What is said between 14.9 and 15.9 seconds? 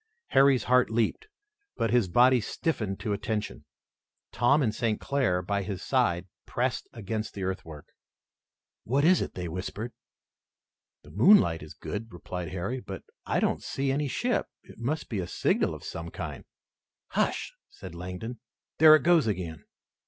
be a signal of